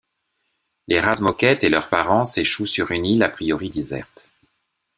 [0.87, 4.31] Les Razmoket et leurs parents s'échouent sur une île à priori déserte.